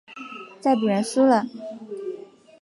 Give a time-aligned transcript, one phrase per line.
[0.59, 1.45] 再不然输了？